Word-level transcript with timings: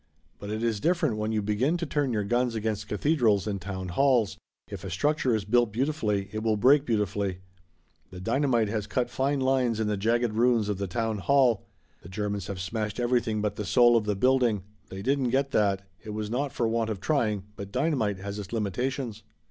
But 0.39 0.49
it 0.49 0.63
is 0.63 0.79
different 0.79 1.17
when 1.17 1.31
you 1.31 1.43
begin 1.43 1.77
to 1.77 1.85
turn 1.85 2.11
your 2.11 2.23
guns 2.23 2.55
against 2.55 2.87
cathedrals 2.87 3.45
and 3.45 3.61
town 3.61 3.89
halls. 3.89 4.35
If 4.67 4.83
a 4.83 4.89
structure 4.89 5.35
is 5.35 5.45
built 5.45 5.71
beautifully 5.71 6.27
it 6.31 6.41
will 6.41 6.57
break 6.57 6.87
beautifully. 6.87 7.41
The 8.09 8.19
dynamite 8.19 8.67
has 8.67 8.87
cut 8.87 9.11
fine 9.11 9.39
lines 9.39 9.79
in 9.79 9.85
the 9.85 9.97
jagged 9.97 10.33
ruins 10.33 10.69
of 10.69 10.79
the 10.79 10.87
Town 10.87 11.19
Hall. 11.19 11.67
The 12.01 12.09
Germans 12.09 12.47
have 12.47 12.59
smashed 12.59 12.99
everything 12.99 13.43
but 13.43 13.57
the 13.57 13.63
soul 13.63 13.95
of 13.95 14.05
the 14.05 14.15
building. 14.15 14.63
They 14.89 15.03
didn't 15.03 15.29
get 15.29 15.51
that. 15.51 15.83
It 16.03 16.15
was 16.15 16.31
not 16.31 16.51
for 16.51 16.67
want 16.67 16.89
of 16.89 16.99
trying, 16.99 17.43
but 17.55 17.71
dynamite 17.71 18.17
has 18.17 18.39
its 18.39 18.51
limitations. 18.51 19.21